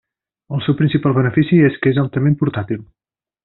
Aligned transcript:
El 0.57 0.63
seu 0.67 0.75
principal 0.79 1.15
benefici 1.19 1.61
és 1.67 1.79
que 1.85 1.95
és 1.95 2.03
altament 2.07 2.41
portàtil. 2.43 2.85